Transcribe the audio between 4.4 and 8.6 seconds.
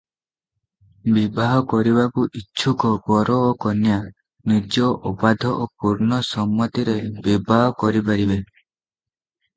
ନିଜ ଅବାଧ ଓ ପୂର୍ଣ୍ଣ ସମ୍ମତିରେ ବିବାହ କରିପାରିବେ।